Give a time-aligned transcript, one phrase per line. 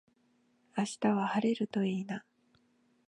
[0.75, 2.25] 明日は晴れるといいな